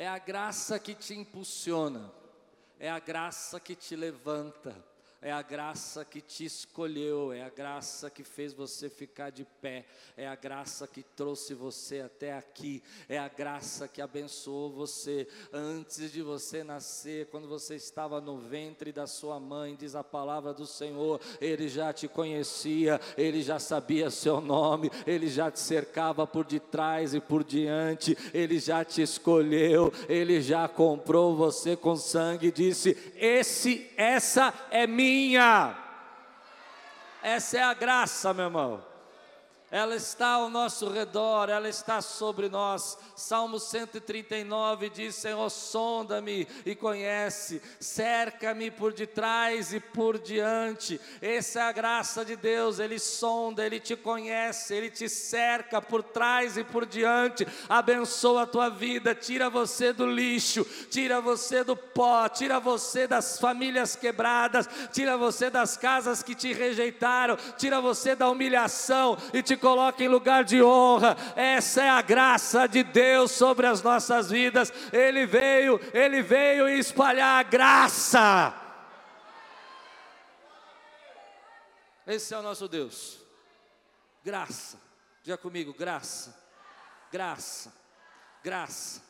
[0.00, 2.10] É a graça que te impulsiona,
[2.78, 4.74] é a graça que te levanta,
[5.22, 9.84] é a graça que te escolheu, é a graça que fez você ficar de pé,
[10.16, 16.10] é a graça que trouxe você até aqui, é a graça que abençoou você antes
[16.10, 20.66] de você nascer, quando você estava no ventre da sua mãe, diz a palavra do
[20.66, 26.46] Senhor, Ele já te conhecia, Ele já sabia seu nome, Ele já te cercava por
[26.46, 32.52] detrás e por diante, Ele já te escolheu, Ele já comprou você com sangue e
[32.52, 35.74] disse: Esse, essa é minha minha.
[37.22, 38.89] Essa é a graça, meu irmão.
[39.70, 42.98] Ela está ao nosso redor, ela está sobre nós.
[43.14, 51.00] Salmo 139 diz: Senhor, sonda-me e conhece, cerca-me por detrás e por diante.
[51.22, 56.02] Essa é a graça de Deus, Ele sonda, Ele te conhece, Ele te cerca por
[56.02, 57.46] trás e por diante.
[57.68, 63.38] Abençoa a tua vida, tira você do lixo, tira você do pó, tira você das
[63.38, 69.59] famílias quebradas, tira você das casas que te rejeitaram, tira você da humilhação e te
[69.60, 71.16] coloca em lugar de honra.
[71.36, 74.72] Essa é a graça de Deus sobre as nossas vidas.
[74.92, 78.54] Ele veio, ele veio espalhar a graça.
[82.06, 83.20] Esse é o nosso Deus.
[84.24, 84.80] Graça.
[85.22, 86.36] Diga comigo, graça.
[87.12, 87.72] Graça.
[88.42, 89.02] Graça.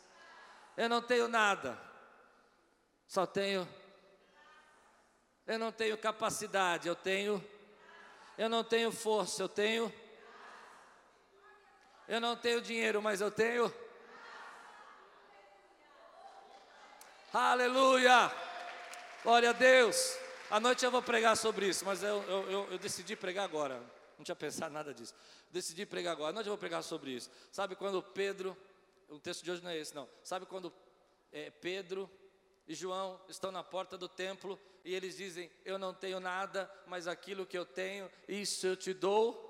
[0.76, 1.78] Eu não tenho nada.
[3.06, 3.66] Só tenho
[5.46, 7.44] eu não tenho capacidade, eu tenho
[8.38, 9.92] eu não tenho força, eu tenho
[12.10, 13.72] eu não tenho dinheiro, mas eu tenho
[17.32, 18.28] Aleluia!
[19.22, 20.18] Glória a Deus!
[20.50, 23.80] À noite eu vou pregar sobre isso, mas eu, eu, eu, decidi pregar agora.
[24.18, 25.14] Não tinha pensado nada disso.
[25.48, 26.30] Decidi pregar agora.
[26.30, 27.30] À noite eu vou pregar sobre isso.
[27.52, 28.56] Sabe quando Pedro,
[29.08, 30.08] o texto de hoje não é esse, não.
[30.24, 30.72] Sabe quando
[31.30, 32.10] é, Pedro
[32.66, 37.06] e João estão na porta do templo e eles dizem: Eu não tenho nada, mas
[37.06, 39.49] aquilo que eu tenho, isso eu te dou.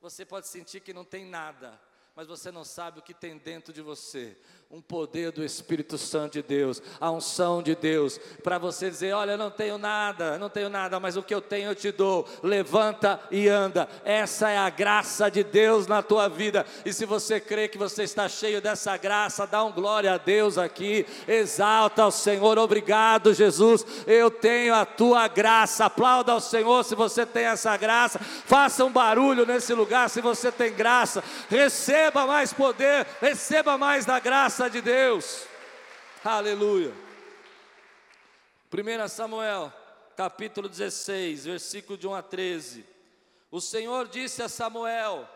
[0.00, 1.78] Você pode sentir que não tem nada,
[2.16, 4.36] mas você não sabe o que tem dentro de você
[4.72, 9.32] um poder do Espírito Santo de Deus, a unção de Deus, para você dizer: Olha,
[9.32, 12.24] eu não tenho nada, não tenho nada, mas o que eu tenho eu te dou.
[12.40, 13.88] Levanta e anda.
[14.04, 16.64] Essa é a graça de Deus na tua vida.
[16.84, 20.56] E se você crê que você está cheio dessa graça, dá um glória a Deus
[20.56, 22.56] aqui, exalta ao Senhor.
[22.56, 23.84] Obrigado, Jesus.
[24.06, 25.86] Eu tenho a tua graça.
[25.86, 28.20] Aplauda ao Senhor se você tem essa graça.
[28.20, 31.24] Faça um barulho nesse lugar se você tem graça.
[31.48, 34.30] Receba mais poder, receba mais da graça
[34.60, 35.46] graça de Deus.
[36.24, 36.92] Aleluia.
[38.72, 39.72] 1 Samuel,
[40.16, 42.86] capítulo 16, versículo de 1 a 13.
[43.50, 45.28] O Senhor disse a Samuel: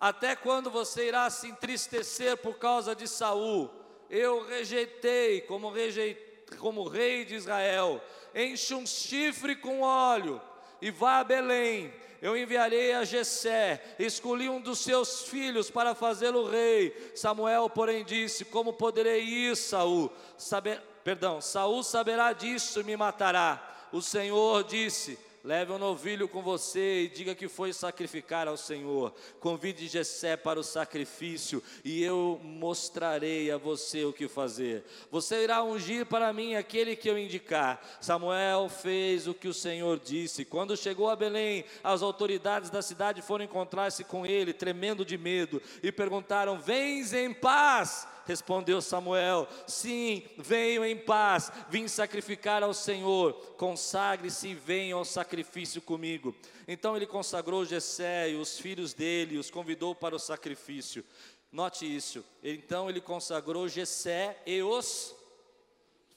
[0.00, 3.70] Até quando você irá se entristecer por causa de Saul?
[4.08, 8.02] Eu rejeitei como, rejeitei, como rei de Israel.
[8.34, 10.40] Enche um chifre com óleo
[10.80, 16.48] e vá a Belém eu enviarei a Jessé, escolhi um dos seus filhos para fazê-lo
[16.48, 17.12] rei.
[17.14, 20.10] Samuel, porém, disse: Como poderei ir, Saul?
[20.36, 23.88] Saber, perdão, Saul saberá disso e me matará.
[23.92, 29.14] O Senhor disse: Leve um novilho com você e diga que foi sacrificar ao Senhor.
[29.38, 34.84] Convide Jessé para o sacrifício e eu mostrarei a você o que fazer.
[35.08, 37.80] Você irá ungir para mim aquele que eu indicar.
[38.00, 40.44] Samuel fez o que o Senhor disse.
[40.44, 45.62] Quando chegou a Belém, as autoridades da cidade foram encontrar-se com ele, tremendo de medo,
[45.80, 48.08] e perguntaram: Vens em paz?
[48.26, 53.32] Respondeu Samuel: Sim, venho em paz, vim sacrificar ao Senhor.
[53.56, 56.34] Consagre-se e venha ao sacrifício comigo.
[56.66, 61.04] Então ele consagrou Jessé e os filhos dele, os convidou para o sacrifício.
[61.52, 62.24] Note isso.
[62.42, 65.14] Então ele consagrou Jessé e os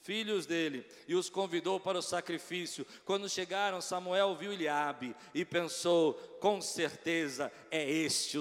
[0.02, 2.86] filhos dele, e os convidou para o sacrifício.
[3.04, 8.38] Quando chegaram, Samuel viu Eliabe e pensou: com certeza é este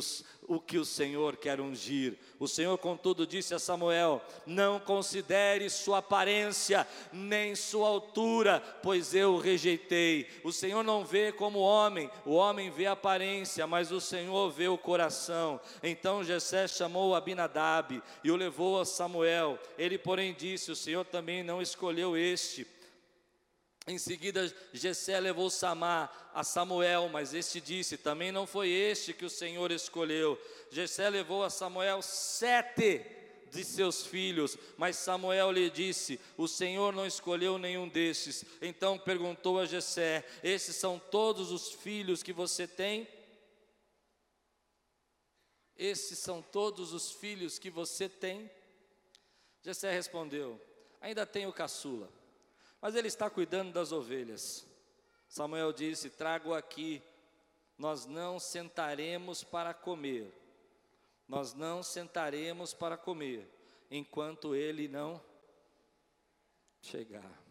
[0.49, 2.17] o que o Senhor quer ungir.
[2.39, 9.35] O Senhor, contudo, disse a Samuel: Não considere sua aparência, nem sua altura, pois eu
[9.35, 10.27] o rejeitei.
[10.43, 14.67] O Senhor não vê como homem, o homem vê a aparência, mas o Senhor vê
[14.67, 15.61] o coração.
[15.83, 19.59] Então Jessé chamou Abinadab e o levou a Samuel.
[19.77, 22.65] Ele, porém, disse: O Senhor também não escolheu este
[23.89, 29.25] em seguida, Jessé levou Samar a Samuel, mas este disse: Também não foi este que
[29.25, 30.39] o Senhor escolheu.
[30.69, 33.03] Jessé levou a Samuel sete
[33.51, 38.45] de seus filhos, mas Samuel lhe disse: O Senhor não escolheu nenhum destes.
[38.61, 43.07] Então perguntou a Jessé: Esses são todos os filhos que você tem?
[45.75, 48.51] Esses são todos os filhos que você tem?
[49.63, 50.61] Jessé respondeu:
[51.01, 52.07] Ainda tenho caçula,
[52.81, 54.65] mas ele está cuidando das ovelhas.
[55.27, 57.01] Samuel disse: Trago aqui,
[57.77, 60.33] nós não sentaremos para comer,
[61.27, 63.47] nós não sentaremos para comer,
[63.89, 65.21] enquanto ele não
[66.81, 67.48] chegar.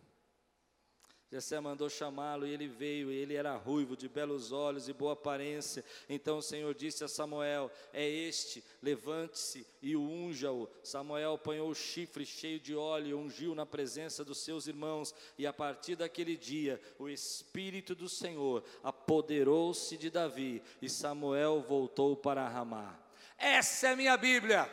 [1.31, 5.13] Jessé mandou chamá-lo e ele veio, e ele era ruivo, de belos olhos e boa
[5.13, 5.85] aparência.
[6.09, 10.67] Então o Senhor disse a Samuel: É este, levante-se e unja-o.
[10.83, 15.15] Samuel apanhou o chifre cheio de óleo e ungiu na presença dos seus irmãos.
[15.37, 22.17] E a partir daquele dia, o Espírito do Senhor apoderou-se de Davi, e Samuel voltou
[22.17, 22.99] para Ramá.
[23.37, 24.67] Essa é a minha Bíblia.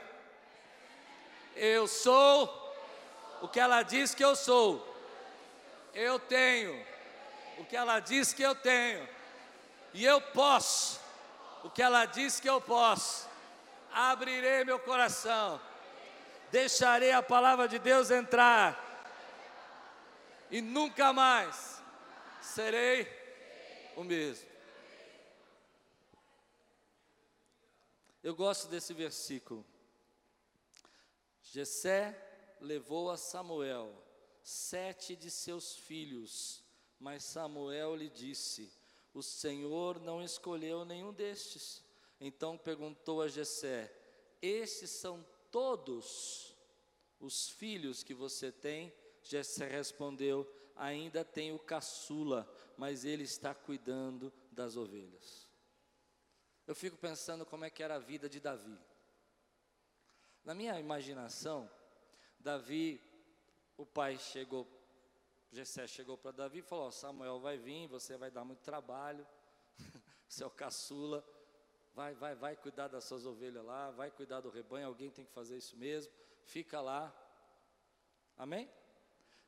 [1.53, 2.49] Eu sou
[3.41, 4.94] o que ela diz que eu sou
[5.95, 6.85] eu tenho
[7.57, 9.07] o que ela diz que eu tenho,
[9.93, 10.99] e eu posso
[11.63, 13.27] o que ela diz que eu posso.
[13.91, 15.59] Abrirei meu coração,
[16.51, 18.77] deixarei a palavra de Deus entrar,
[20.51, 21.81] e nunca mais
[22.41, 23.07] serei
[23.95, 24.47] o mesmo.
[28.21, 29.65] Eu gosto desse versículo.
[31.41, 32.19] Jessé
[32.59, 34.04] levou a Samuel
[34.45, 36.63] sete de seus filhos.
[36.99, 38.71] Mas Samuel lhe disse:
[39.13, 41.83] O Senhor não escolheu nenhum destes.
[42.21, 43.91] Então perguntou a Jessé:
[44.41, 46.55] Estes são todos
[47.19, 48.93] os filhos que você tem?
[49.23, 55.49] Jessé respondeu: Ainda tenho caçula, mas ele está cuidando das ovelhas.
[56.67, 58.77] Eu fico pensando como é que era a vida de Davi.
[60.43, 61.69] Na minha imaginação,
[62.39, 63.01] Davi
[63.77, 64.67] o pai chegou,
[65.51, 69.25] Jessé chegou para Davi e falou: Samuel vai vir, você vai dar muito trabalho,
[70.27, 71.25] seu caçula,
[71.93, 75.31] vai, vai, vai cuidar das suas ovelhas lá, vai cuidar do rebanho, alguém tem que
[75.31, 76.11] fazer isso mesmo,
[76.43, 77.13] fica lá.
[78.37, 78.69] Amém?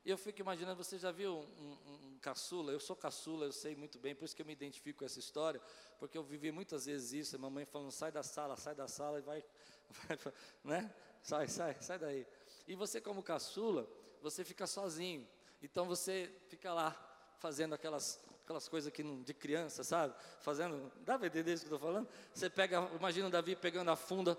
[0.04, 2.72] E eu fico imaginando, você já viu um, um, um, caçula?
[2.72, 5.18] Eu sou caçula, eu sei muito bem, por isso que eu me identifico com essa
[5.18, 5.60] história,
[5.98, 9.18] porque eu vivi muitas vezes isso, a mamãe falando, sai da sala, sai da sala
[9.18, 9.44] e vai,
[10.08, 10.18] vai
[10.64, 10.94] né?
[11.20, 12.26] Sai, sai, sai daí.
[12.66, 13.86] E você como caçula,
[14.22, 15.26] você fica sozinho.
[15.62, 16.92] Então você fica lá
[17.38, 20.14] fazendo aquelas aquelas coisas que de criança, sabe?
[20.40, 22.08] Fazendo, dá para entender isso que eu estou falando?
[22.32, 24.38] Você pega, imagina o Davi pegando a funda,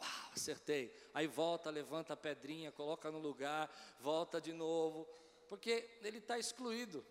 [0.00, 0.94] uau, acertei.
[1.12, 3.68] Aí volta, levanta a pedrinha, coloca no lugar,
[3.98, 5.08] volta de novo,
[5.48, 7.04] porque ele está excluído.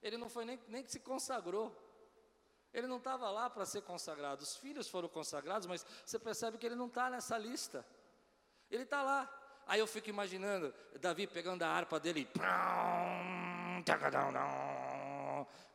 [0.00, 1.76] Ele não foi nem, nem que se consagrou.
[2.72, 4.42] Ele não estava lá para ser consagrado.
[4.42, 7.84] Os filhos foram consagrados, mas você percebe que ele não está nessa lista.
[8.70, 9.41] Ele está lá.
[9.66, 12.28] Aí eu fico imaginando Davi pegando a harpa dele,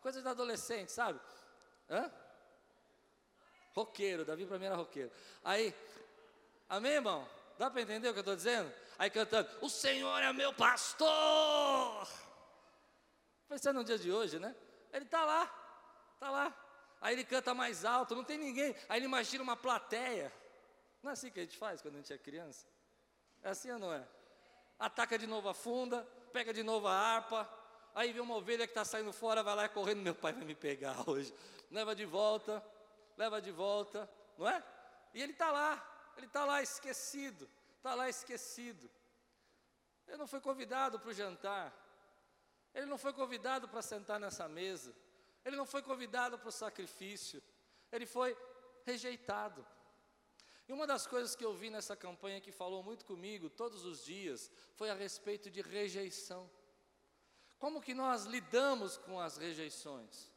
[0.02, 1.20] coisa de adolescente, sabe?
[1.90, 2.12] Hã?
[3.74, 5.12] Roqueiro, Davi para mim era roqueiro.
[5.44, 5.74] Aí,
[6.70, 7.28] amém, irmão?
[7.58, 8.72] Dá para entender o que eu estou dizendo?
[8.98, 12.08] Aí cantando, o Senhor é meu pastor.
[13.48, 14.56] Pensando no dia de hoje, né?
[14.92, 15.44] Ele está lá,
[16.14, 16.56] está lá.
[17.00, 18.76] Aí ele canta mais alto, não tem ninguém.
[18.90, 20.32] Aí ele imagina uma plateia.
[21.04, 22.66] Não é assim que a gente faz quando a gente é criança?
[23.44, 24.06] É assim ou não é?
[24.80, 27.50] Ataca de novo a funda, pega de novo a harpa,
[27.96, 30.56] aí vê uma ovelha que está saindo fora, vai lá correndo, meu pai vai me
[30.56, 31.34] pegar hoje.
[31.72, 32.64] Leva de volta,
[33.18, 34.64] leva de volta, não é?
[35.14, 38.90] E ele está lá, ele está lá esquecido, está lá esquecido.
[40.08, 41.74] Ele não foi convidado para o jantar,
[42.74, 44.96] ele não foi convidado para sentar nessa mesa,
[45.44, 47.42] ele não foi convidado para o sacrifício,
[47.92, 48.38] ele foi
[48.86, 49.66] rejeitado.
[50.68, 54.04] E uma das coisas que eu vi nessa campanha que falou muito comigo todos os
[54.04, 56.50] dias foi a respeito de rejeição.
[57.58, 60.32] Como que nós lidamos com as rejeições?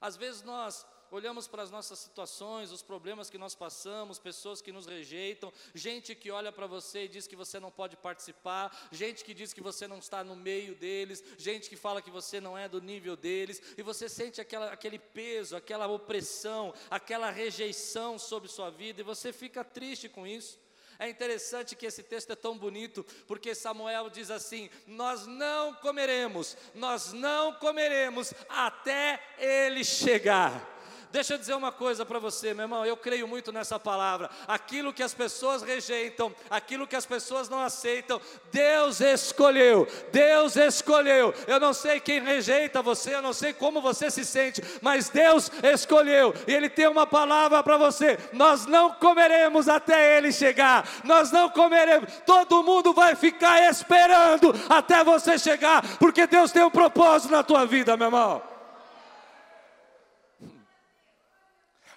[0.00, 4.72] Às vezes nós olhamos para as nossas situações, os problemas que nós passamos, pessoas que
[4.72, 9.24] nos rejeitam, gente que olha para você e diz que você não pode participar, gente
[9.24, 12.56] que diz que você não está no meio deles, gente que fala que você não
[12.56, 18.48] é do nível deles, e você sente aquela, aquele peso, aquela opressão, aquela rejeição sobre
[18.48, 20.58] sua vida, e você fica triste com isso.
[20.98, 26.56] É interessante que esse texto é tão bonito, porque Samuel diz assim: Nós não comeremos,
[26.74, 30.73] nós não comeremos até ele chegar.
[31.14, 34.28] Deixa eu dizer uma coisa para você, meu irmão, eu creio muito nessa palavra.
[34.48, 39.86] Aquilo que as pessoas rejeitam, aquilo que as pessoas não aceitam, Deus escolheu.
[40.10, 41.32] Deus escolheu.
[41.46, 45.52] Eu não sei quem rejeita você, eu não sei como você se sente, mas Deus
[45.62, 46.34] escolheu.
[46.48, 48.18] E Ele tem uma palavra para você.
[48.32, 50.84] Nós não comeremos até Ele chegar.
[51.04, 52.08] Nós não comeremos.
[52.26, 57.64] Todo mundo vai ficar esperando até você chegar, porque Deus tem um propósito na tua
[57.64, 58.53] vida, meu irmão.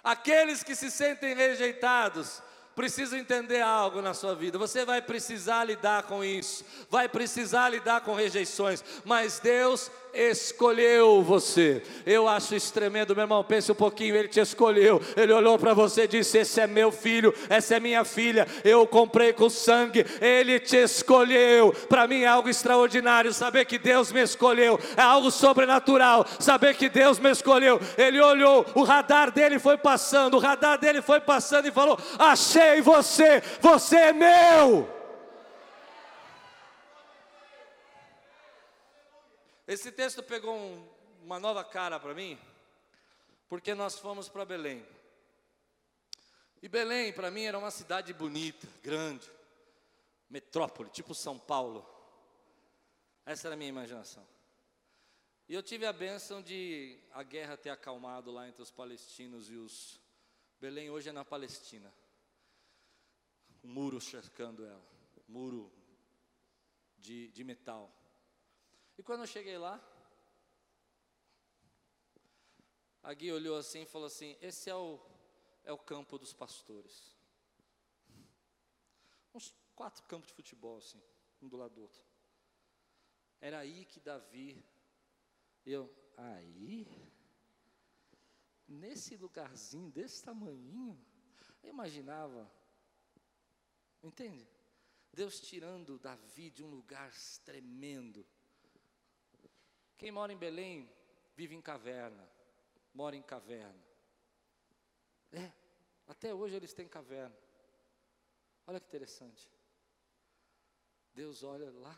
[0.02, 2.42] Aqueles que se sentem rejeitados
[2.78, 4.56] precisa entender algo na sua vida.
[4.56, 11.82] Você vai precisar lidar com isso, vai precisar lidar com rejeições, mas Deus escolheu você.
[12.04, 13.44] Eu acho isso tremendo, meu irmão.
[13.44, 15.00] Pense um pouquinho, ele te escolheu.
[15.16, 18.46] Ele olhou para você e disse: Esse é meu filho, essa é minha filha.
[18.64, 20.04] Eu comprei com sangue.
[20.20, 21.72] Ele te escolheu.
[21.88, 24.78] Para mim é algo extraordinário saber que Deus me escolheu.
[24.96, 27.80] É algo sobrenatural saber que Deus me escolheu.
[27.96, 32.80] Ele olhou, o radar dele foi passando, o radar dele foi passando e falou: Achei
[32.80, 34.97] você, você é meu.
[39.68, 40.88] Esse texto pegou um,
[41.20, 42.38] uma nova cara para mim,
[43.50, 44.82] porque nós fomos para Belém.
[46.62, 49.30] E Belém, para mim, era uma cidade bonita, grande,
[50.30, 51.86] metrópole, tipo São Paulo.
[53.26, 54.26] Essa era a minha imaginação.
[55.46, 59.56] E eu tive a bênção de a guerra ter acalmado lá entre os palestinos e
[59.56, 60.00] os.
[60.58, 61.92] Belém hoje é na Palestina.
[63.62, 64.82] Um muro cercando ela,
[65.28, 65.70] muro
[66.96, 67.97] de, de metal.
[68.98, 69.80] E quando eu cheguei lá,
[73.00, 75.00] a Gui olhou assim e falou assim: Esse é o,
[75.62, 77.16] é o campo dos pastores.
[79.32, 81.00] Uns quatro campos de futebol, assim,
[81.40, 82.02] um do lado do outro.
[83.40, 84.64] Era aí que Davi,
[85.64, 86.88] eu, aí?
[88.66, 91.00] Nesse lugarzinho desse tamanhinho,
[91.62, 92.50] eu imaginava,
[94.02, 94.46] entende?
[95.12, 97.12] Deus tirando Davi de um lugar
[97.44, 98.26] tremendo
[99.98, 100.88] quem mora em Belém
[101.34, 102.26] vive em caverna,
[102.94, 103.84] mora em caverna.
[105.32, 105.52] É,
[106.06, 107.36] até hoje eles têm caverna.
[108.66, 109.50] Olha que interessante.
[111.12, 111.96] Deus olha lá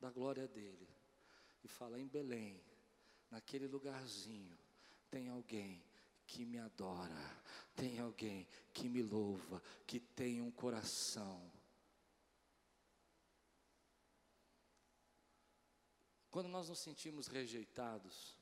[0.00, 0.88] da glória dele
[1.62, 2.64] e fala: em Belém,
[3.30, 4.58] naquele lugarzinho,
[5.10, 5.84] tem alguém
[6.26, 7.42] que me adora,
[7.76, 11.59] tem alguém que me louva, que tem um coração
[16.30, 18.38] Quando nós nos sentimos rejeitados,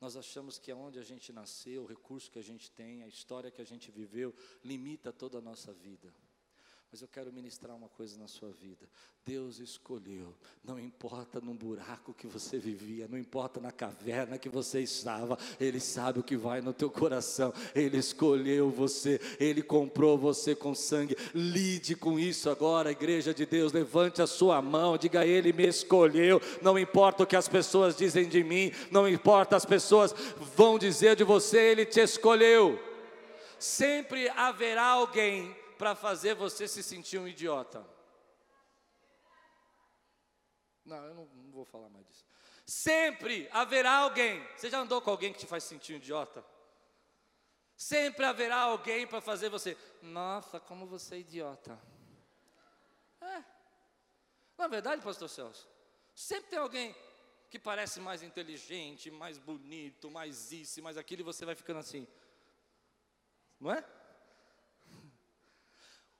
[0.00, 3.50] nós achamos que aonde a gente nasceu, o recurso que a gente tem, a história
[3.50, 6.12] que a gente viveu, limita toda a nossa vida.
[6.90, 8.86] Mas eu quero ministrar uma coisa na sua vida.
[9.24, 14.80] Deus escolheu, não importa no buraco que você vivia, não importa na caverna que você
[14.80, 20.54] estava, Ele sabe o que vai no teu coração, Ele escolheu você, Ele comprou você
[20.54, 21.16] com sangue.
[21.34, 26.40] Lide com isso agora, igreja de Deus, levante a sua mão, diga: Ele me escolheu.
[26.62, 30.14] Não importa o que as pessoas dizem de mim, não importa as pessoas
[30.54, 32.78] vão dizer de você, Ele te escolheu.
[33.58, 37.86] Sempre haverá alguém para fazer você se sentir um idiota.
[40.84, 42.24] Não, eu não, não, vou falar mais disso.
[42.64, 44.46] Sempre haverá alguém.
[44.56, 46.44] Você já andou com alguém que te faz sentir um idiota?
[47.76, 49.76] Sempre haverá alguém para fazer você.
[50.00, 51.78] Nossa, como você é idiota.
[53.20, 53.44] É.
[54.56, 55.68] Na é verdade, Pastor Celso,
[56.14, 56.94] sempre tem alguém
[57.50, 62.06] que parece mais inteligente, mais bonito, mais isso, mais aquilo, e você vai ficando assim.
[63.60, 63.84] Não é?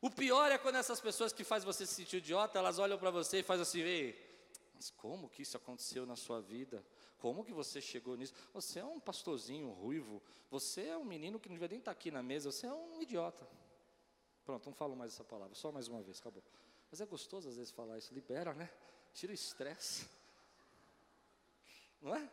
[0.01, 3.11] O pior é quando essas pessoas que fazem você se sentir idiota, elas olham para
[3.11, 4.27] você e fazem assim, ei,
[4.75, 6.85] mas como que isso aconteceu na sua vida?
[7.19, 8.35] Como que você chegou nisso?
[8.53, 11.99] Você é um pastorzinho ruivo, você é um menino que não devia nem estar tá
[11.99, 13.49] aqui na mesa, você é um idiota.
[14.45, 16.43] Pronto, não falo mais essa palavra, só mais uma vez, acabou.
[16.91, 18.71] Mas é gostoso às vezes falar isso, libera, né?
[19.13, 20.07] Tira o estresse.
[22.01, 22.31] Não é?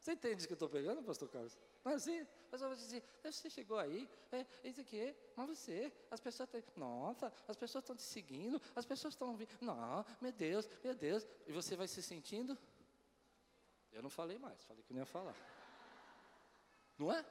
[0.00, 1.56] Você entende o que eu estou pegando, pastor Carlos?
[1.84, 2.26] Mas assim,
[2.60, 7.32] eu vou dizer, você chegou aí, é, isso aqui, mas você, as pessoas estão, nossa,
[7.48, 11.52] as pessoas estão te seguindo, as pessoas estão ouvindo, não, meu Deus, meu Deus, e
[11.52, 12.56] você vai se sentindo?
[13.92, 15.36] Eu não falei mais, falei que não ia falar.
[16.98, 17.24] Não é?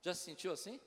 [0.00, 0.80] Já se sentiu assim?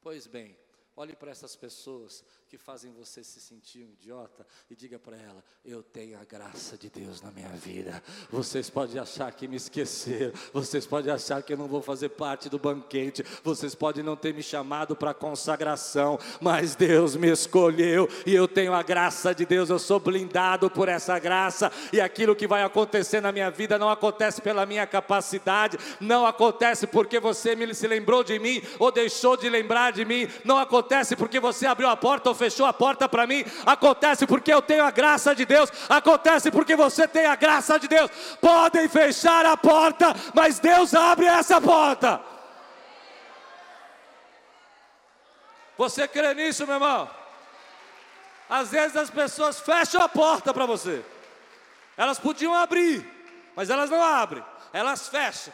[0.00, 0.58] Pois bem,
[0.98, 5.44] olhe para essas pessoas que fazem você se sentir um idiota e diga para ela:
[5.64, 8.02] Eu tenho a graça de Deus na minha vida.
[8.30, 12.48] Vocês podem achar que me esqueceram, vocês podem achar que eu não vou fazer parte
[12.48, 18.34] do banquete, vocês podem não ter me chamado para consagração, mas Deus me escolheu e
[18.34, 19.70] eu tenho a graça de Deus.
[19.70, 23.88] Eu sou blindado por essa graça e aquilo que vai acontecer na minha vida não
[23.88, 29.36] acontece pela minha capacidade, não acontece porque você me se lembrou de mim ou deixou
[29.36, 33.08] de lembrar de mim, não acontece porque você abriu a porta ou fechou a porta
[33.08, 37.36] para mim, acontece porque eu tenho a graça de Deus, acontece porque você tem a
[37.36, 38.10] graça de Deus.
[38.40, 42.20] Podem fechar a porta, mas Deus abre essa porta.
[45.76, 47.08] Você crê nisso, meu irmão?
[48.48, 51.04] Às vezes as pessoas fecham a porta para você.
[51.96, 53.06] Elas podiam abrir,
[53.54, 55.52] mas elas não abrem, elas fecham.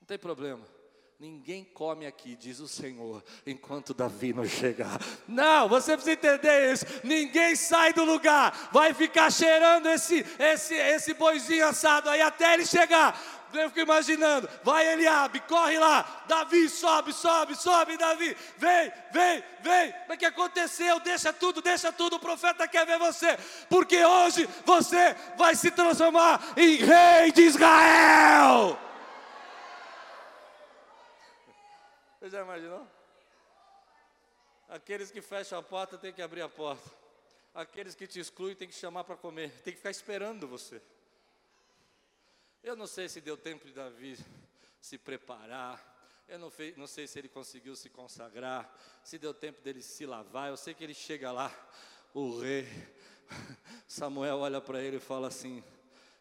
[0.00, 0.75] Não tem problema.
[1.18, 5.00] Ninguém come aqui, diz o Senhor, enquanto Davi não chegar.
[5.26, 6.84] Não, você precisa entender isso.
[7.02, 12.66] Ninguém sai do lugar, vai ficar cheirando esse, esse, esse boizinho assado aí até ele
[12.66, 13.18] chegar.
[13.54, 19.94] Eu fico imaginando, vai Eliabe, corre lá, Davi, sobe, sobe, sobe, Davi, vem, vem, vem.
[20.06, 21.00] Mas o que aconteceu?
[21.00, 23.38] Deixa tudo, deixa tudo, o profeta quer ver você,
[23.70, 28.85] porque hoje você vai se transformar em rei de Israel.
[32.26, 32.84] Você já imaginou?
[34.68, 36.90] Aqueles que fecham a porta têm que abrir a porta.
[37.54, 40.82] Aqueles que te excluem têm que chamar para comer, tem que ficar esperando você.
[42.64, 44.18] Eu não sei se deu tempo de Davi
[44.80, 45.80] se preparar,
[46.26, 50.04] eu não, fei, não sei se ele conseguiu se consagrar, se deu tempo dele se
[50.04, 50.48] lavar.
[50.48, 51.48] Eu sei que ele chega lá,
[52.12, 52.66] o rei.
[53.86, 55.62] Samuel olha para ele e fala assim: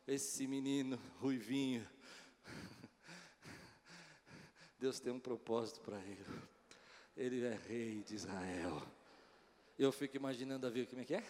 [0.08, 1.84] Esse menino ruivinho,
[4.86, 6.24] Deus tem um propósito para ele.
[7.18, 8.88] Ele é rei de Israel.
[9.80, 11.24] Eu fico imaginando Davi, como é que é?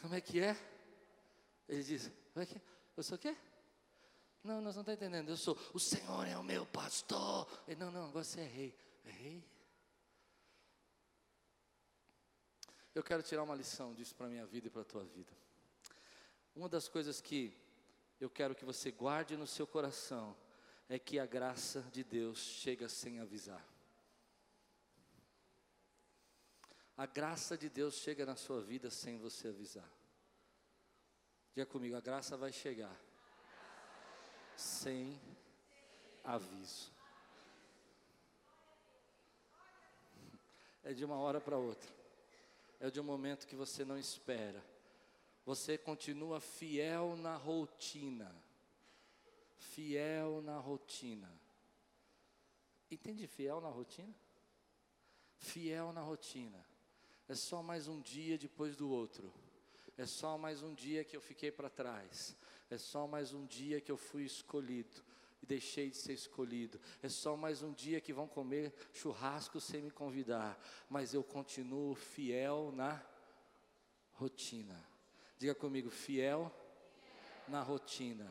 [0.00, 0.56] Como é que é?
[1.68, 2.62] Ele diz: Como é que é?
[2.96, 3.36] Eu sou o quê?
[4.42, 5.28] Não, nós não estamos entendendo.
[5.28, 7.46] Eu sou, o Senhor é o meu pastor.
[7.68, 8.74] Ele, não, não, agora você é rei.
[9.04, 9.44] É rei?
[12.94, 15.45] Eu quero tirar uma lição disso para a minha vida e para a tua vida.
[16.56, 17.54] Uma das coisas que
[18.18, 20.34] eu quero que você guarde no seu coração
[20.88, 23.62] é que a graça de Deus chega sem avisar.
[26.96, 29.88] A graça de Deus chega na sua vida sem você avisar.
[31.54, 32.96] Diga comigo, a graça vai chegar
[34.56, 35.20] sem
[36.24, 36.90] aviso.
[40.82, 41.94] É de uma hora para outra.
[42.80, 44.64] É de um momento que você não espera.
[45.46, 48.34] Você continua fiel na rotina.
[49.56, 51.32] Fiel na rotina.
[52.90, 54.12] Entende fiel na rotina?
[55.38, 56.66] Fiel na rotina.
[57.28, 59.32] É só mais um dia depois do outro.
[59.96, 62.36] É só mais um dia que eu fiquei para trás.
[62.68, 65.00] É só mais um dia que eu fui escolhido
[65.40, 66.80] e deixei de ser escolhido.
[67.00, 70.60] É só mais um dia que vão comer churrasco sem me convidar.
[70.90, 73.00] Mas eu continuo fiel na
[74.14, 74.95] rotina.
[75.38, 76.52] Diga comigo, fiel
[77.48, 78.26] na rotina.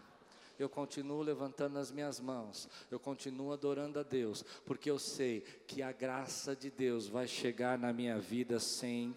[0.57, 5.81] Eu continuo levantando as minhas mãos, eu continuo adorando a Deus, porque eu sei que
[5.81, 9.13] a graça de Deus vai chegar na minha vida sem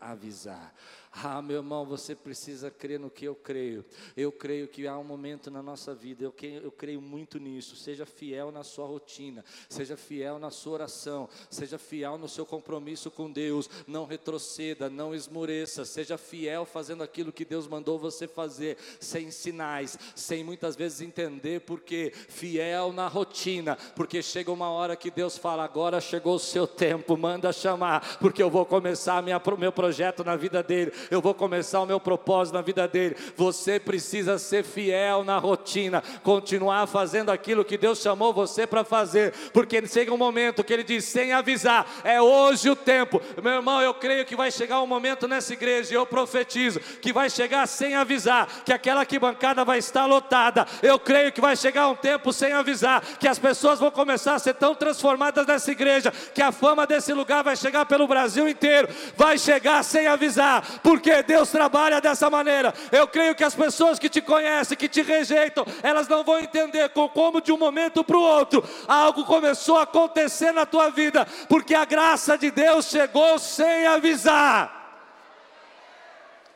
[0.00, 0.74] avisar.
[1.12, 3.84] Ah, meu irmão, você precisa crer no que eu creio.
[4.16, 7.74] Eu creio que há um momento na nossa vida, eu, creio, eu creio muito nisso.
[7.74, 13.10] Seja fiel na sua rotina, seja fiel na sua oração, seja fiel no seu compromisso
[13.10, 13.68] com Deus.
[13.88, 19.98] Não retroceda, não esmoreça, seja fiel fazendo aquilo que Deus mandou você fazer, sem sinais,
[20.14, 25.64] sem muitas vezes entender porque fiel na rotina, porque chega uma hora que Deus fala:
[25.64, 29.89] agora chegou o seu tempo, manda chamar, porque eu vou começar minha, meu projeto
[30.24, 33.16] na vida dele eu vou começar o meu propósito na vida dele.
[33.36, 39.32] Você precisa ser fiel na rotina, continuar fazendo aquilo que Deus chamou você para fazer,
[39.52, 43.20] porque chega um momento que ele diz, sem avisar, é hoje o tempo.
[43.42, 47.12] Meu irmão, eu creio que vai chegar um momento nessa igreja, e eu profetizo, que
[47.12, 50.66] vai chegar sem avisar, que aquela bancada vai estar lotada.
[50.82, 54.38] Eu creio que vai chegar um tempo sem avisar, que as pessoas vão começar a
[54.38, 58.88] ser tão transformadas nessa igreja, que a fama desse lugar vai chegar pelo Brasil inteiro,
[59.16, 62.72] vai chegar sem avisar, porque Deus trabalha dessa maneira.
[62.92, 66.88] Eu creio que as pessoas que te conhecem, que te rejeitam, elas não vão entender
[66.90, 71.74] como de um momento para o outro algo começou a acontecer na tua vida, porque
[71.74, 74.78] a graça de Deus chegou sem avisar.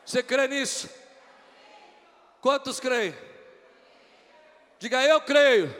[0.05, 0.89] Você crê nisso?
[2.41, 3.15] Quantos creem?
[4.79, 5.75] Diga eu creio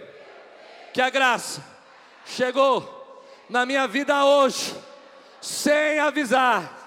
[0.93, 1.63] que a graça
[2.25, 4.75] chegou na minha vida hoje,
[5.41, 6.84] sem avisar.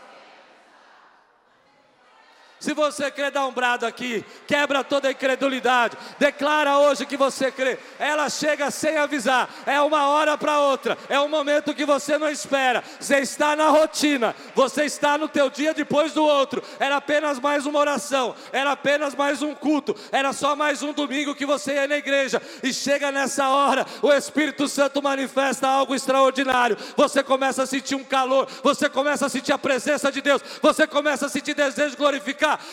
[2.60, 7.52] Se você crê, dá um brado aqui, quebra toda a incredulidade, declara hoje que você
[7.52, 7.78] crê.
[8.00, 12.28] Ela chega sem avisar, é uma hora para outra, é um momento que você não
[12.28, 12.82] espera.
[12.98, 16.60] Você está na rotina, você está no teu dia depois do outro.
[16.80, 21.36] Era apenas mais uma oração, era apenas mais um culto, era só mais um domingo
[21.36, 22.42] que você ia na igreja.
[22.62, 26.76] E chega nessa hora, o Espírito Santo manifesta algo extraordinário.
[26.96, 30.88] Você começa a sentir um calor, você começa a sentir a presença de Deus, você
[30.88, 31.96] começa a sentir desejo de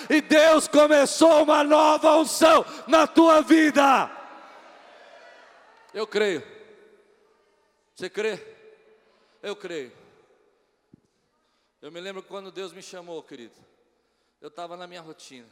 [0.09, 4.11] e Deus começou uma nova unção na tua vida.
[5.93, 6.43] Eu creio.
[7.95, 8.39] Você crê?
[9.41, 9.91] Eu creio.
[11.81, 13.55] Eu me lembro quando Deus me chamou, querido.
[14.41, 15.47] Eu estava na minha rotina.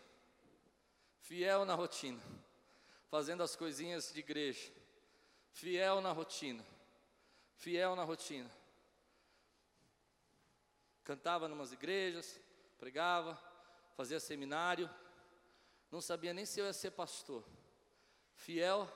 [1.23, 2.21] fiel na rotina,
[3.09, 4.71] fazendo as coisinhas de igreja,
[5.51, 6.63] fiel na rotina,
[7.55, 8.51] fiel na rotina.
[11.03, 12.39] Cantava em umas igrejas,
[12.77, 13.41] pregava,
[13.95, 14.89] fazia seminário,
[15.91, 17.43] não sabia nem se eu ia ser pastor.
[18.33, 18.89] Fiel,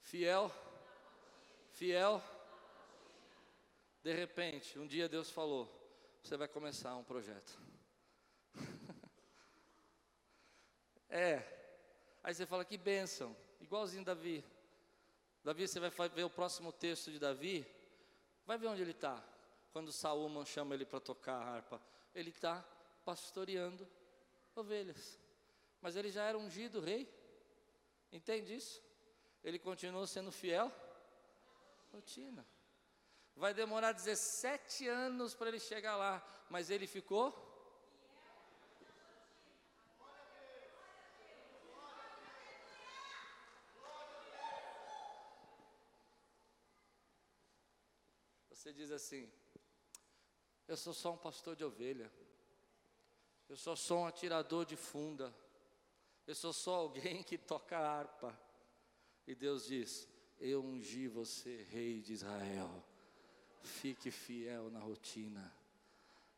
[0.00, 0.50] fiel,
[1.72, 2.22] fiel.
[4.02, 5.70] De repente, um dia Deus falou:
[6.22, 7.60] Você vai começar um projeto.
[11.10, 11.42] é.
[12.22, 13.36] Aí você fala: Que bênção.
[13.60, 14.44] Igualzinho Davi.
[15.44, 17.66] Davi, você vai ver o próximo texto de Davi.
[18.46, 19.22] Vai ver onde ele está.
[19.72, 21.80] Quando Saúl chama ele para tocar a harpa.
[22.14, 22.64] Ele está
[23.08, 23.88] pastoreando
[24.54, 25.18] ovelhas.
[25.80, 27.08] Mas ele já era ungido rei.
[28.10, 28.82] Entende isso?
[29.44, 30.72] Ele continuou sendo fiel.
[31.92, 32.44] Rotina.
[33.36, 36.14] Vai demorar 17 anos para ele chegar lá,
[36.50, 37.44] mas ele ficou
[48.50, 49.30] Você diz assim:
[50.66, 52.10] Eu sou só um pastor de ovelha.
[53.48, 55.34] Eu sou só um atirador de funda.
[56.26, 58.36] Eu sou só alguém que toca harpa.
[59.26, 62.84] E Deus diz: Eu ungi você, rei de Israel.
[63.62, 65.52] Fique fiel na rotina.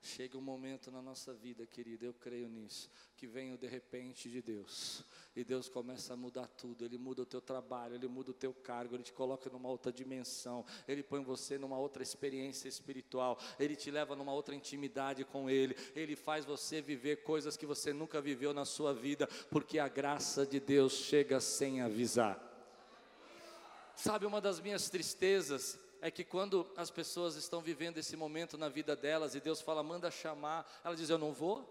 [0.01, 4.31] Chega um momento na nossa vida, querido, eu creio nisso, que vem o de repente
[4.31, 6.85] de Deus, e Deus começa a mudar tudo.
[6.85, 9.93] Ele muda o teu trabalho, ele muda o teu cargo, ele te coloca numa outra
[9.93, 15.51] dimensão, ele põe você numa outra experiência espiritual, ele te leva numa outra intimidade com
[15.51, 19.89] ele, ele faz você viver coisas que você nunca viveu na sua vida, porque a
[19.89, 22.45] graça de Deus chega sem avisar.
[23.97, 28.69] Sabe uma das minhas tristezas é que quando as pessoas estão vivendo esse momento na
[28.69, 31.69] vida delas e Deus fala, manda chamar, ela diz: Eu não vou,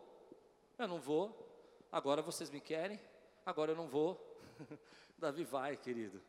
[0.78, 1.48] eu não vou,
[1.92, 3.00] agora vocês me querem,
[3.46, 4.24] agora eu não vou.
[5.18, 6.22] Davi vai, querido.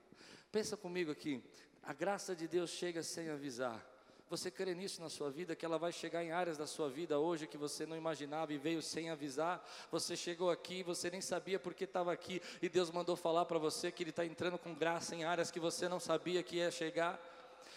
[0.50, 1.42] Pensa comigo aqui,
[1.82, 3.84] a graça de Deus chega sem avisar.
[4.30, 7.18] Você crê nisso na sua vida, que ela vai chegar em áreas da sua vida
[7.18, 9.66] hoje que você não imaginava e veio sem avisar?
[9.90, 13.90] Você chegou aqui, você nem sabia porque estava aqui, e Deus mandou falar para você
[13.90, 17.18] que Ele está entrando com graça em áreas que você não sabia que ia chegar?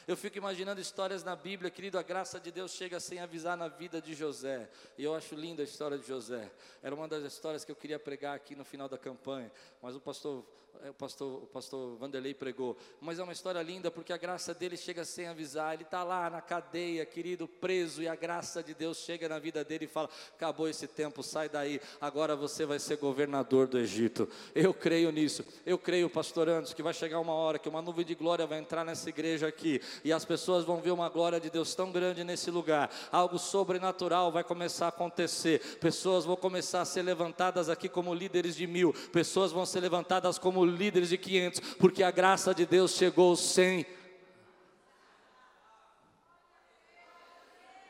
[0.08, 3.68] Eu fico imaginando histórias na Bíblia, querido, a graça de Deus chega sem avisar na
[3.68, 4.70] vida de José.
[4.98, 6.52] E eu acho linda a história de José.
[6.82, 9.52] Era uma das histórias que eu queria pregar aqui no final da campanha,
[9.82, 10.44] mas o pastor
[10.90, 12.76] o pastor, o pastor Vanderlei pregou.
[13.00, 15.74] Mas é uma história linda porque a graça dele chega sem avisar.
[15.74, 19.64] Ele está lá na cadeia, querido, preso, e a graça de Deus chega na vida
[19.64, 24.28] dele e fala: Acabou esse tempo, sai daí, agora você vai ser governador do Egito.
[24.56, 25.46] Eu creio nisso.
[25.66, 28.60] Eu creio, pastor Anderson, que vai chegar uma hora que uma nuvem de glória vai
[28.60, 32.24] entrar nessa igreja aqui e as pessoas vão ver uma glória de Deus tão grande
[32.24, 32.90] nesse lugar.
[33.12, 35.78] Algo sobrenatural vai começar a acontecer.
[35.80, 40.38] Pessoas vão começar a ser levantadas aqui como líderes de mil, pessoas vão ser levantadas
[40.38, 43.86] como líderes de 500, porque a graça de Deus chegou sem.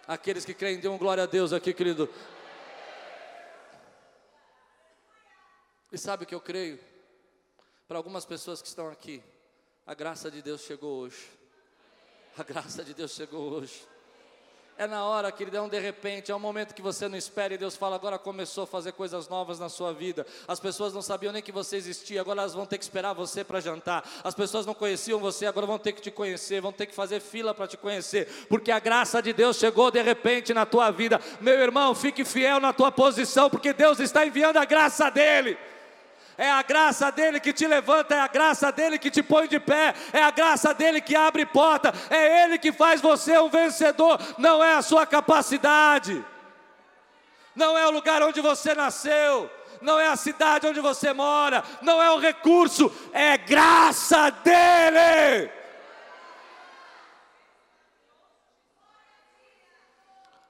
[0.07, 2.09] Aqueles que creem, dêem glória a Deus aqui, querido.
[5.91, 6.79] E sabe o que eu creio?
[7.87, 9.21] Para algumas pessoas que estão aqui,
[9.85, 11.29] a graça de Deus chegou hoje.
[12.37, 13.90] A graça de Deus chegou hoje.
[14.81, 17.53] É na hora, querido, é um de repente, é um momento que você não espera
[17.53, 20.25] e Deus fala, agora começou a fazer coisas novas na sua vida.
[20.47, 23.43] As pessoas não sabiam nem que você existia, agora elas vão ter que esperar você
[23.43, 24.03] para jantar.
[24.23, 27.19] As pessoas não conheciam você, agora vão ter que te conhecer, vão ter que fazer
[27.19, 31.21] fila para te conhecer, porque a graça de Deus chegou de repente na tua vida.
[31.39, 35.59] Meu irmão, fique fiel na tua posição, porque Deus está enviando a graça dele
[36.41, 39.59] é a graça dele que te levanta, é a graça dele que te põe de
[39.59, 44.19] pé, é a graça dele que abre porta, é ele que faz você um vencedor,
[44.39, 46.25] não é a sua capacidade,
[47.55, 49.51] não é o lugar onde você nasceu,
[49.83, 55.60] não é a cidade onde você mora, não é o recurso, é graça dele.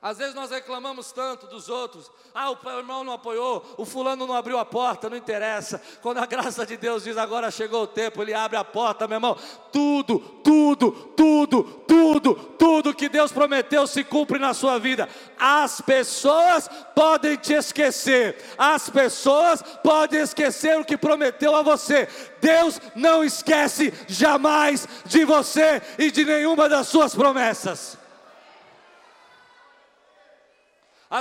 [0.01, 2.09] Às vezes nós reclamamos tanto dos outros.
[2.33, 5.79] Ah, o irmão não apoiou, o fulano não abriu a porta, não interessa.
[6.01, 9.17] Quando a graça de Deus diz agora chegou o tempo, ele abre a porta, meu
[9.17, 9.37] irmão.
[9.71, 15.07] Tudo, tudo, tudo, tudo, tudo que Deus prometeu se cumpre na sua vida.
[15.37, 22.09] As pessoas podem te esquecer, as pessoas podem esquecer o que prometeu a você.
[22.41, 27.91] Deus não esquece jamais de você e de nenhuma das suas promessas.
[27.91, 27.97] As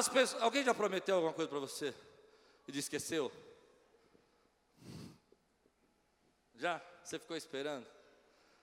[0.09, 1.93] pessoas, alguém já prometeu alguma coisa para você
[2.69, 3.33] e esqueceu?
[6.55, 6.81] Já?
[7.03, 7.85] Você ficou esperando?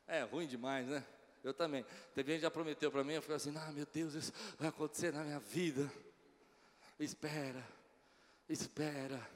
[0.07, 1.03] É ruim demais, né?
[1.43, 1.85] Eu também.
[2.15, 4.69] Teve gente que já prometeu para mim, eu fiquei assim, ah meu Deus, isso vai
[4.69, 5.91] acontecer na minha vida.
[6.97, 7.61] Espera,
[8.47, 9.29] espera.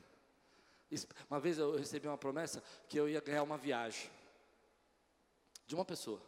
[1.30, 4.10] Uma vez eu recebi uma promessa que eu ia ganhar uma viagem
[5.68, 6.22] de uma pessoa.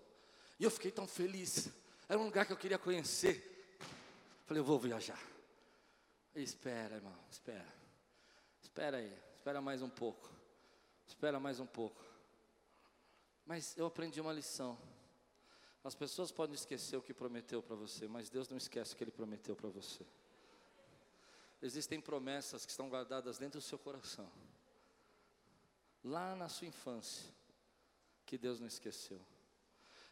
[0.60, 1.70] E eu fiquei tão feliz.
[2.10, 3.78] Era um lugar que eu queria conhecer.
[4.46, 5.33] Falei, eu vou viajar.
[6.42, 7.74] Espera, irmão, espera.
[8.62, 10.30] Espera aí, espera mais um pouco.
[11.08, 12.02] Espera mais um pouco.
[13.46, 14.78] Mas eu aprendi uma lição.
[15.84, 19.04] As pessoas podem esquecer o que prometeu para você, mas Deus não esquece o que
[19.04, 20.06] Ele prometeu para você.
[21.62, 24.30] Existem promessas que estão guardadas dentro do seu coração,
[26.04, 27.30] lá na sua infância,
[28.26, 29.20] que Deus não esqueceu.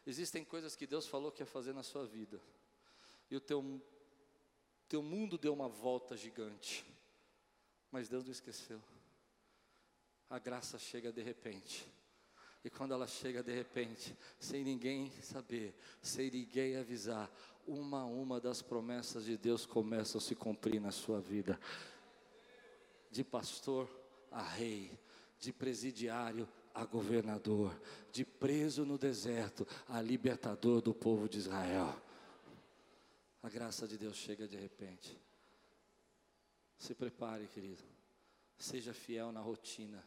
[0.06, 2.40] Existem coisas que Deus falou que ia fazer na sua vida,
[3.30, 3.80] e o teu,
[4.92, 6.84] teu mundo deu uma volta gigante,
[7.90, 8.78] mas Deus não esqueceu.
[10.28, 11.90] A graça chega de repente.
[12.62, 17.30] E quando ela chega de repente, sem ninguém saber, sem ninguém avisar,
[17.66, 21.58] uma a uma das promessas de Deus começam a se cumprir na sua vida.
[23.10, 23.88] De pastor
[24.30, 25.00] a rei,
[25.40, 27.74] de presidiário a governador,
[28.12, 31.98] de preso no deserto a libertador do povo de Israel.
[33.42, 35.18] A graça de Deus chega de repente.
[36.78, 37.82] Se prepare, querido.
[38.56, 40.02] Seja fiel na rotina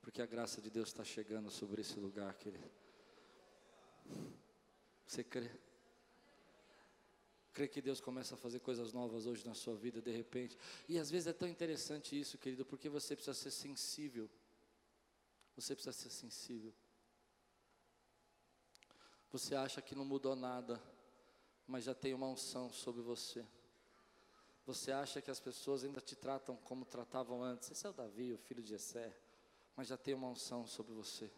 [0.00, 2.70] porque a graça de Deus está chegando sobre esse lugar, querido.
[5.06, 5.50] Você crê?
[7.52, 10.56] Crê que Deus começa a fazer coisas novas hoje na sua vida, de repente.
[10.88, 14.30] E às vezes é tão interessante isso, querido, porque você precisa ser sensível.
[15.56, 16.72] Você precisa ser sensível.
[19.30, 20.80] Você acha que não mudou nada,
[21.70, 23.46] mas já tem uma unção sobre você.
[24.66, 27.70] Você acha que as pessoas ainda te tratam como tratavam antes.
[27.70, 29.16] Esse é o Davi, o filho de Jessé
[29.80, 31.30] mas já tem uma unção sobre você,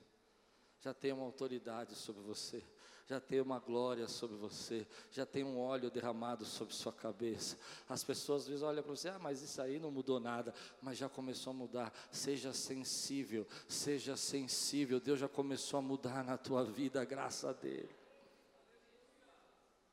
[0.81, 2.61] já tem uma autoridade sobre você,
[3.07, 7.57] já tem uma glória sobre você, já tem um óleo derramado sobre sua cabeça.
[7.89, 10.99] As pessoas às vezes olham para você, ah, mas isso aí não mudou nada, mas
[10.99, 11.93] já começou a mudar.
[12.11, 14.99] Seja sensível, seja sensível.
[14.99, 17.95] Deus já começou a mudar na tua vida, a dele.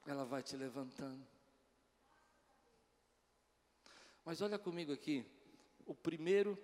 [0.10, 1.24] Ela vai te levantando.
[4.26, 5.24] Mas olha comigo aqui,
[5.86, 6.58] o primeiro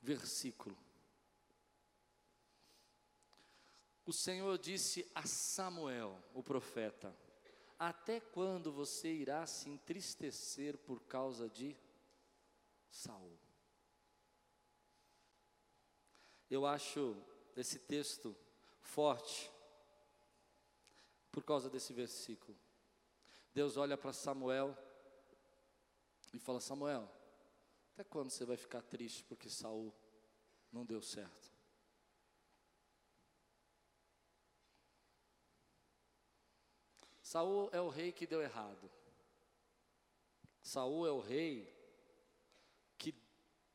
[0.00, 0.78] versículo.
[4.06, 7.12] O Senhor disse a Samuel, o profeta:
[7.76, 11.76] Até quando você irá se entristecer por causa de
[12.88, 13.36] Saul?
[16.48, 17.16] Eu acho
[17.56, 18.32] esse texto
[18.80, 19.52] forte
[21.34, 22.56] por causa desse versículo.
[23.52, 24.78] Deus olha para Samuel
[26.32, 27.10] e fala: Samuel,
[27.92, 29.92] até quando você vai ficar triste porque Saul
[30.70, 31.52] não deu certo?
[37.20, 38.88] Saul é o rei que deu errado.
[40.62, 41.68] Saul é o rei
[42.96, 43.12] que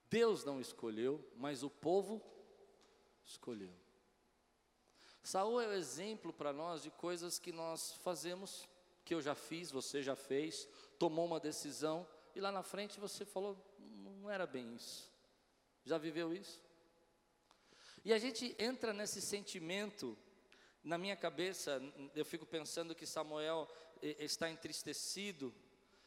[0.10, 2.24] Deus não escolheu, mas o povo
[3.26, 3.76] escolheu.
[5.24, 8.68] Saul é o exemplo para nós de coisas que nós fazemos,
[9.04, 13.26] que eu já fiz, você já fez, tomou uma decisão e lá na frente você
[13.26, 15.12] falou: não era bem isso.
[15.84, 16.62] Já viveu isso?
[18.04, 20.18] E a gente entra nesse sentimento,
[20.84, 21.82] na minha cabeça,
[22.16, 23.68] eu fico pensando que Samuel
[24.02, 25.54] está entristecido,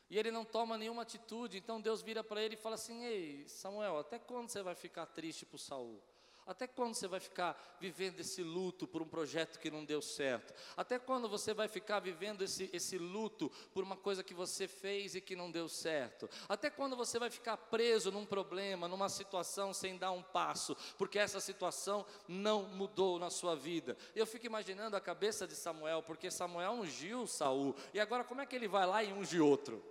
[0.09, 3.49] e ele não toma nenhuma atitude, então Deus vira para ele e fala assim: Ei,
[3.49, 6.03] Samuel, até quando você vai ficar triste por Saul?
[6.47, 10.53] Até quando você vai ficar vivendo esse luto por um projeto que não deu certo?
[10.77, 15.15] Até quando você vai ficar vivendo esse, esse luto por uma coisa que você fez
[15.15, 16.29] e que não deu certo?
[16.49, 21.19] Até quando você vai ficar preso num problema, numa situação sem dar um passo, porque
[21.19, 23.97] essa situação não mudou na sua vida?
[24.15, 28.47] Eu fico imaginando a cabeça de Samuel, porque Samuel ungiu Saul, e agora como é
[28.47, 29.83] que ele vai lá e unge outro?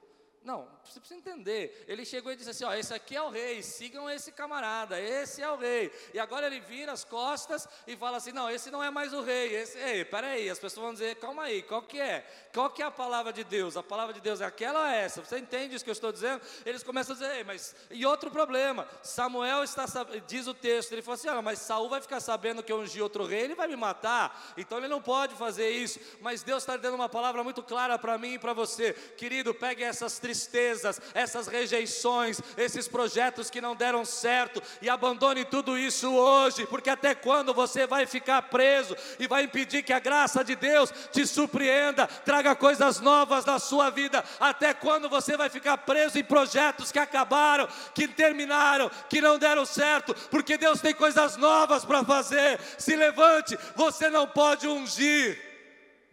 [0.43, 1.85] Não, você precisa entender.
[1.87, 5.39] Ele chegou e disse assim: Ó, esse aqui é o rei, sigam esse camarada, esse
[5.39, 5.91] é o rei.
[6.15, 9.21] E agora ele vira as costas e fala assim: Não, esse não é mais o
[9.21, 9.55] rei.
[9.55, 12.27] Esse, ei, peraí, as pessoas vão dizer: Calma aí, qual que é?
[12.51, 13.77] Qual que é a palavra de Deus?
[13.77, 15.23] A palavra de Deus é aquela ou é essa?
[15.23, 16.41] Você entende isso que eu estou dizendo?
[16.65, 18.87] Eles começam a dizer: Ei, mas e outro problema?
[19.03, 19.85] Samuel está,
[20.25, 22.99] diz o texto, ele falou assim: Olha, mas Saul vai ficar sabendo que eu ungi
[22.99, 24.53] outro rei, ele vai me matar.
[24.57, 25.99] Então ele não pode fazer isso.
[26.19, 29.51] Mas Deus está dando uma palavra muito clara para mim e para você, querido.
[29.53, 35.77] Pegue essas tristezas tristezas, essas rejeições, esses projetos que não deram certo e abandone tudo
[35.77, 40.41] isso hoje, porque até quando você vai ficar preso e vai impedir que a graça
[40.41, 44.23] de Deus te surpreenda, traga coisas novas na sua vida?
[44.39, 49.65] Até quando você vai ficar preso em projetos que acabaram, que terminaram, que não deram
[49.65, 50.15] certo?
[50.29, 52.57] Porque Deus tem coisas novas para fazer.
[52.77, 55.37] Se levante, você não pode ungir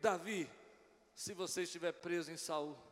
[0.03, 0.49] Davi
[1.15, 2.88] se você estiver preso em Saul.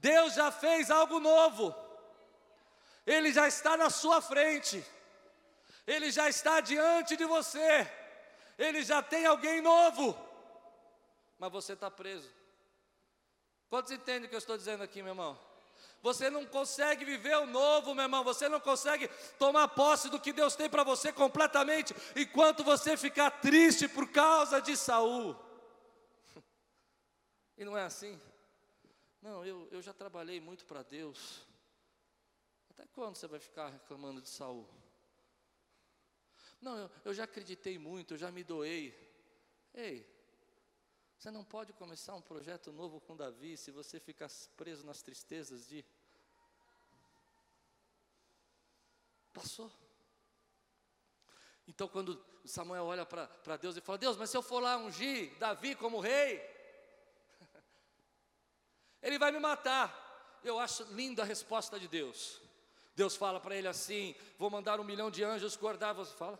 [0.00, 1.74] Deus já fez algo novo.
[3.06, 4.84] Ele já está na sua frente.
[5.86, 7.90] Ele já está diante de você.
[8.58, 10.16] Ele já tem alguém novo.
[11.38, 12.28] Mas você está preso.
[13.68, 15.38] Quantos entendem o que eu estou dizendo aqui, meu irmão?
[16.02, 18.24] Você não consegue viver o novo, meu irmão.
[18.24, 19.08] Você não consegue
[19.38, 24.60] tomar posse do que Deus tem para você completamente, enquanto você ficar triste por causa
[24.60, 25.36] de Saul.
[27.58, 28.18] E não é assim.
[29.20, 31.46] Não, eu, eu já trabalhei muito para Deus.
[32.70, 34.66] Até quando você vai ficar reclamando de Saul?
[36.60, 38.94] Não, eu, eu já acreditei muito, eu já me doei.
[39.74, 40.06] Ei,
[41.18, 45.66] você não pode começar um projeto novo com Davi se você ficar preso nas tristezas
[45.68, 45.84] de.
[49.34, 49.70] Passou.
[51.68, 55.36] Então, quando Samuel olha para Deus e fala: Deus, mas se eu for lá ungir
[55.38, 56.38] Davi como rei,
[59.02, 60.40] ele vai me matar.
[60.42, 62.40] Eu acho linda a resposta de Deus.
[62.94, 65.94] Deus fala para ele assim: Vou mandar um milhão de anjos guardar.
[65.94, 66.38] Você fala?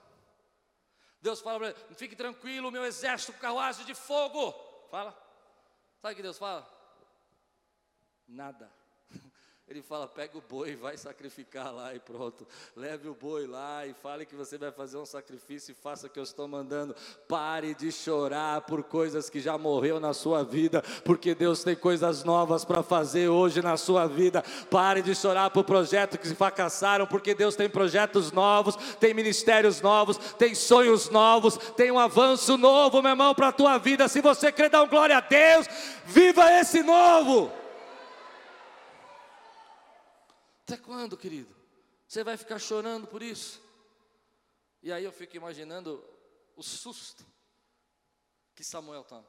[1.20, 4.52] Deus fala para ele: Fique tranquilo, meu exército, carruagem de fogo.
[4.90, 5.12] Fala.
[6.00, 6.68] Sabe o que Deus fala?
[8.26, 8.79] Nada.
[9.70, 12.44] Ele fala: pega o boi, vai sacrificar lá e pronto.
[12.74, 16.10] Leve o boi lá e fale que você vai fazer um sacrifício e faça o
[16.10, 16.92] que eu estou mandando.
[17.28, 22.24] Pare de chorar por coisas que já morreu na sua vida, porque Deus tem coisas
[22.24, 24.42] novas para fazer hoje na sua vida.
[24.68, 29.80] Pare de chorar por projetos que se fracassaram, porque Deus tem projetos novos, tem ministérios
[29.80, 34.08] novos, tem sonhos novos, tem um avanço novo, meu irmão, para a tua vida.
[34.08, 35.68] Se você quer dar um glória a Deus,
[36.06, 37.59] viva esse novo.
[40.72, 41.52] Até quando, querido?
[42.06, 43.60] Você vai ficar chorando por isso?
[44.80, 46.00] E aí eu fico imaginando
[46.54, 47.26] o susto
[48.54, 49.20] que Samuel está.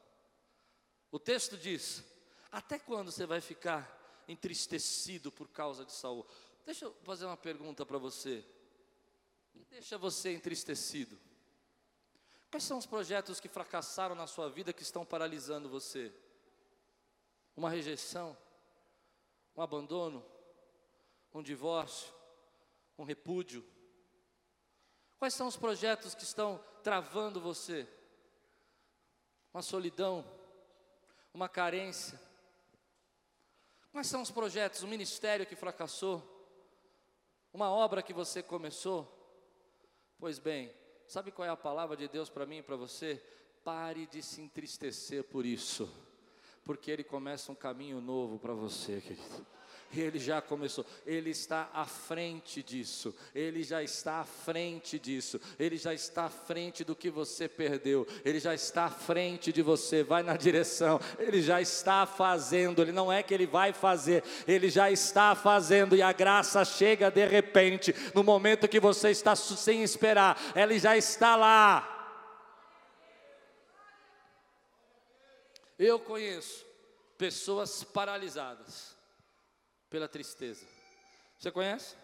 [1.09, 2.03] O texto diz:
[2.51, 6.27] Até quando você vai ficar entristecido por causa de Saul?
[6.63, 8.45] Deixa eu fazer uma pergunta para você.
[9.49, 11.19] Que deixa você entristecido?
[12.51, 16.13] Quais são os projetos que fracassaram na sua vida que estão paralisando você?
[17.57, 18.37] Uma rejeição?
[19.55, 20.23] Um abandono?
[21.33, 22.13] Um divórcio,
[22.97, 23.63] um repúdio?
[25.17, 27.87] Quais são os projetos que estão travando você?
[29.53, 30.25] Uma solidão,
[31.33, 32.19] uma carência.
[33.91, 36.23] Quais são os projetos, um ministério que fracassou?
[37.53, 39.05] Uma obra que você começou?
[40.17, 40.73] Pois bem,
[41.05, 43.21] sabe qual é a palavra de Deus para mim e para você?
[43.63, 45.91] Pare de se entristecer por isso,
[46.63, 49.45] porque Ele começa um caminho novo para você, querido.
[49.99, 55.77] Ele já começou, Ele está à frente disso, Ele já está à frente disso, Ele
[55.77, 60.03] já está à frente do que você perdeu, Ele já está à frente de você,
[60.03, 64.69] vai na direção, Ele já está fazendo, Ele não é que Ele vai fazer, Ele
[64.69, 69.83] já está fazendo, e a graça chega de repente, no momento que você está sem
[69.83, 71.97] esperar, Ele já está lá.
[75.77, 76.65] Eu conheço
[77.17, 78.90] pessoas paralisadas
[79.91, 80.65] pela tristeza.
[81.37, 81.95] Você conhece?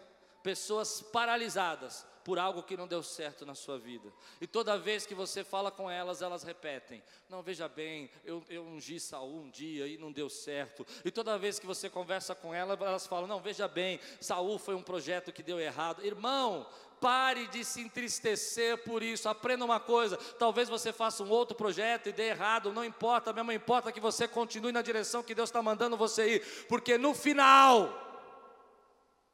[0.42, 4.12] Pessoas paralisadas por algo que não deu certo na sua vida.
[4.38, 8.62] E toda vez que você fala com elas, elas repetem: Não, veja bem, eu, eu
[8.62, 10.86] ungi Saul um dia e não deu certo.
[11.02, 14.74] E toda vez que você conversa com elas, elas falam: Não, veja bem, Saul foi
[14.74, 16.04] um projeto que deu errado.
[16.04, 16.66] Irmão,
[17.00, 19.28] pare de se entristecer por isso.
[19.28, 23.52] Aprenda uma coisa: talvez você faça um outro projeto e dê errado, não importa, mesmo
[23.52, 28.06] importa que você continue na direção que Deus está mandando você ir, porque no final,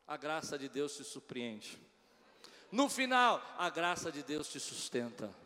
[0.07, 1.79] a graça de Deus te surpreende.
[2.71, 5.44] No final, a graça de Deus te sustenta.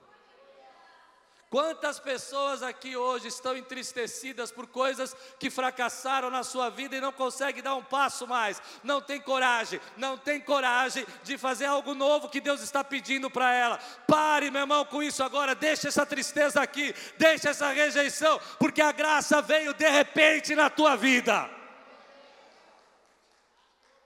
[1.50, 7.10] Quantas pessoas aqui hoje estão entristecidas por coisas que fracassaram na sua vida e não
[7.10, 12.28] conseguem dar um passo mais, não tem coragem, não tem coragem de fazer algo novo
[12.28, 13.78] que Deus está pedindo para ela.
[14.06, 18.92] Pare, meu irmão, com isso agora, deixa essa tristeza aqui, deixa essa rejeição, porque a
[18.92, 21.48] graça veio de repente na tua vida.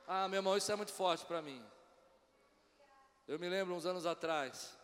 [0.06, 1.60] Ah, meu irmão, isso é muito forte para mim.
[3.26, 4.76] Eu me lembro uns anos atrás,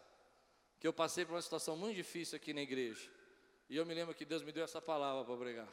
[0.79, 3.11] que eu passei por uma situação muito difícil aqui na igreja.
[3.68, 5.68] E eu me lembro que Deus me deu essa palavra para pregar.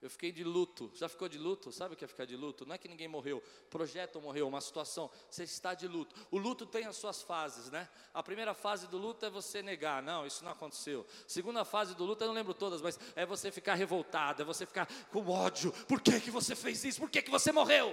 [0.00, 0.92] Eu fiquei de luto.
[0.94, 1.72] Já ficou de luto?
[1.72, 2.64] Sabe o que é ficar de luto?
[2.64, 5.10] Não é que ninguém morreu, projeto morreu, uma situação.
[5.28, 6.14] Você está de luto.
[6.30, 7.88] O luto tem as suas fases, né?
[8.14, 11.04] A primeira fase do luto é você negar, não, isso não aconteceu.
[11.26, 14.64] Segunda fase do luto, eu não lembro todas, mas é você ficar revoltado, é você
[14.64, 15.72] ficar com ódio.
[15.88, 17.00] Por que, que você fez isso?
[17.00, 17.92] Por que, que você morreu?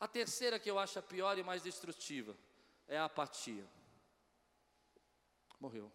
[0.00, 2.34] A terceira que eu acho a pior e mais destrutiva
[2.88, 3.68] é a apatia.
[5.60, 5.92] Morreu.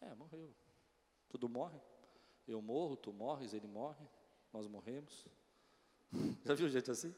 [0.00, 0.54] É, morreu.
[1.28, 1.80] Tudo morre.
[2.46, 4.06] Eu morro, tu morres, ele morre.
[4.52, 5.26] nós morremos.
[6.44, 7.14] Já viu gente assim?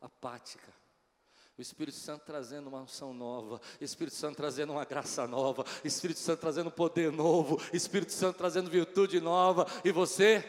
[0.00, 0.72] Apática.
[1.56, 6.38] O Espírito Santo trazendo uma unção nova, Espírito Santo trazendo uma graça nova, Espírito Santo
[6.38, 10.44] trazendo poder novo, Espírito Santo trazendo virtude nova, e você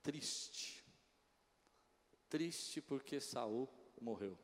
[0.00, 0.86] triste.
[2.28, 3.68] Triste porque Saul
[4.00, 4.38] morreu.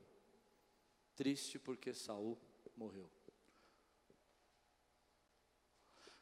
[1.14, 2.36] Triste porque Saul
[2.76, 3.10] morreu.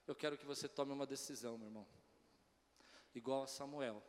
[0.06, 1.86] Eu quero que você tome uma decisão, meu irmão.
[3.14, 4.02] Igual a Samuel.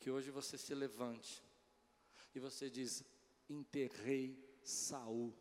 [0.00, 1.42] Que hoje você se levante
[2.34, 3.04] e você diz:
[3.48, 5.32] enterrei Saul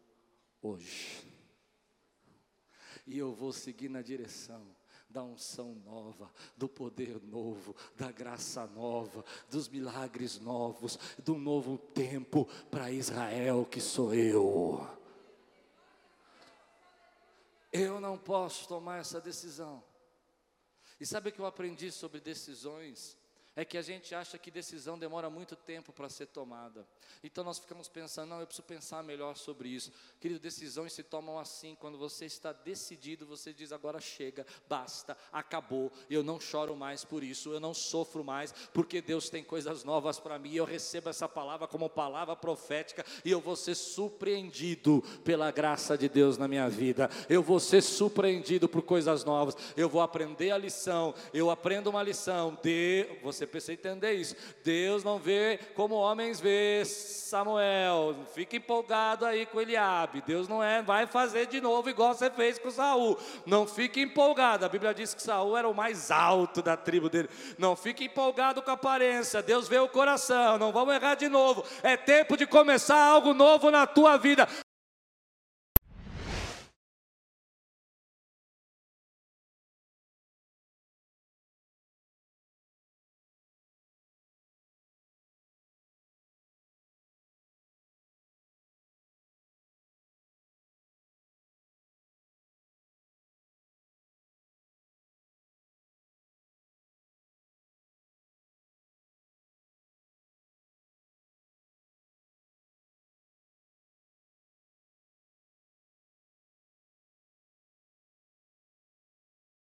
[0.62, 1.28] hoje.
[3.06, 4.76] E eu vou seguir na direção
[5.10, 12.46] da unção nova, do poder novo, da graça nova, dos milagres novos, do novo tempo
[12.70, 15.05] para Israel que sou eu.
[17.78, 19.84] Eu não posso tomar essa decisão.
[21.00, 23.18] E sabe o que eu aprendi sobre decisões?
[23.56, 26.86] É que a gente acha que decisão demora muito tempo para ser tomada.
[27.24, 29.92] Então nós ficamos pensando, não, eu preciso pensar melhor sobre isso.
[30.20, 35.92] Querido, decisões se tomam assim, quando você está decidido, você diz agora chega, basta, acabou,
[36.10, 40.20] eu não choro mais por isso, eu não sofro mais, porque Deus tem coisas novas
[40.20, 45.52] para mim, eu recebo essa palavra como palavra profética e eu vou ser surpreendido pela
[45.52, 47.10] graça de Deus na minha vida.
[47.30, 49.56] Eu vou ser surpreendido por coisas novas.
[49.76, 54.36] Eu vou aprender a lição, eu aprendo uma lição, de você você precisa entender isso.
[54.64, 58.16] Deus não vê como homens vê Samuel.
[58.34, 60.24] Fica empolgado aí com Eliabe.
[60.26, 63.18] Deus não é, vai fazer de novo igual você fez com Saul.
[63.46, 64.66] Não fique empolgado.
[64.66, 67.30] A Bíblia diz que Saul era o mais alto da tribo dele.
[67.58, 69.42] Não fique empolgado com a aparência.
[69.42, 70.58] Deus vê o coração.
[70.58, 71.64] Não vamos errar de novo.
[71.84, 74.48] É tempo de começar algo novo na tua vida.